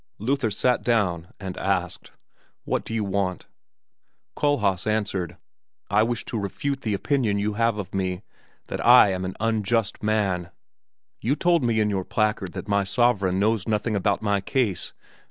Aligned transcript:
Luther 0.17 0.49
sat 0.49 0.81
down 0.81 1.31
and 1.39 1.55
asked, 1.57 2.09
"What 2.63 2.83
do 2.83 2.91
you 2.91 3.03
want?" 3.03 3.45
Kohlhaas 4.35 4.87
answered, 4.87 5.37
"I 5.91 6.01
wish 6.01 6.25
to 6.25 6.39
refute 6.39 6.81
the 6.81 6.95
opinion 6.95 7.37
you 7.37 7.53
have 7.53 7.77
of 7.77 7.93
me, 7.93 8.23
that 8.65 8.83
I 8.83 9.11
am 9.11 9.25
an 9.25 9.35
unjust 9.39 10.01
man! 10.01 10.49
You 11.21 11.35
told 11.35 11.63
me 11.63 11.79
in 11.79 11.91
your 11.91 12.03
placard 12.03 12.53
that 12.53 12.67
my 12.67 12.83
sovereign 12.83 13.37
knows 13.37 13.67
nothing 13.67 13.95
about 13.95 14.23
my 14.23 14.41
case. 14.41 14.91